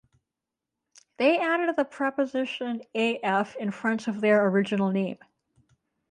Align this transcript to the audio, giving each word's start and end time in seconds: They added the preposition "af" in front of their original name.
They 1.17 1.37
added 1.37 1.75
the 1.75 1.85
preposition 1.85 2.81
"af" 2.95 3.55
in 3.57 3.69
front 3.69 4.07
of 4.07 4.19
their 4.19 4.47
original 4.47 4.89
name. 4.89 5.19